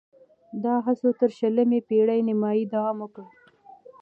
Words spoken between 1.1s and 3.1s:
تر شلمې پېړۍ نیمايي دوام